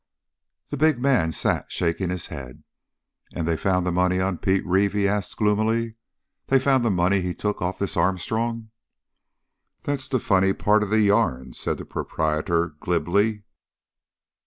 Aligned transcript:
The 0.69 0.77
big 0.77 0.99
man 0.99 1.31
sat 1.31 1.71
shaking 1.71 2.09
his 2.09 2.25
head. 2.25 2.63
"And 3.35 3.47
they 3.47 3.55
found 3.55 3.85
the 3.85 3.91
money 3.91 4.19
on 4.19 4.39
Pete 4.39 4.65
Reeve?" 4.65 4.93
he 4.93 5.07
asked 5.07 5.37
gloomily. 5.37 5.93
"They 6.47 6.57
found 6.57 6.83
the 6.83 6.89
money 6.89 7.21
he 7.21 7.35
took 7.35 7.61
off 7.61 7.77
this 7.77 7.95
Armstrong?" 7.95 8.71
"There's 9.83 10.09
the 10.09 10.19
funny 10.19 10.53
part 10.53 10.81
of 10.81 10.89
the 10.89 11.01
yarn," 11.01 11.53
said 11.53 11.77
the 11.77 11.85
proprietor 11.85 12.69
glibly. 12.79 13.43